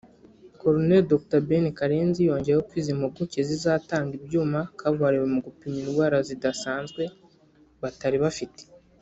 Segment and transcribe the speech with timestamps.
[0.59, 0.77] Col
[1.11, 7.03] Dr Ben Karenzi yongeyeho ko izi mpuguke zizatanga ibyuma kabuhariwe mu gupima indwara zidasanzwe
[7.81, 8.61] batari bafite